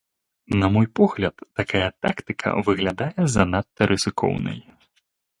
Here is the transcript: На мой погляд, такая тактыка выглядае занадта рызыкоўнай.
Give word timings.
На 0.59 0.67
мой 0.75 0.87
погляд, 0.99 1.35
такая 1.59 1.89
тактыка 2.05 2.49
выглядае 2.69 3.25
занадта 3.35 3.81
рызыкоўнай. 3.91 4.57